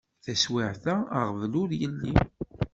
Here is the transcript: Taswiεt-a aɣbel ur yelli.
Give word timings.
Taswiεt-a 0.23 0.95
aɣbel 1.19 1.53
ur 1.61 1.69
yelli. 1.79 2.15